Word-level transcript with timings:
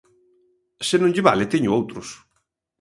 Se 0.87 0.95
non 0.99 1.13
lle 1.13 1.25
vale, 1.27 1.49
teño 1.53 1.75
outros. 1.79 2.07